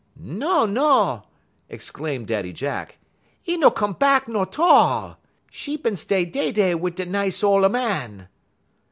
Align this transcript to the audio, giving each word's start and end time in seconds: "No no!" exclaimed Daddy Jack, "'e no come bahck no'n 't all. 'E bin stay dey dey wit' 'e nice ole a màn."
"No 0.19 0.65
no!" 0.65 1.27
exclaimed 1.69 2.25
Daddy 2.25 2.53
Jack, 2.53 2.97
"'e 3.47 3.55
no 3.55 3.69
come 3.69 3.93
bahck 3.93 4.27
no'n 4.27 4.47
't 4.47 4.59
all. 4.59 5.19
'E 5.67 5.77
bin 5.77 5.95
stay 5.95 6.25
dey 6.25 6.51
dey 6.51 6.73
wit' 6.73 6.99
'e 6.99 7.05
nice 7.05 7.43
ole 7.43 7.65
a 7.65 7.69
màn." 7.69 8.27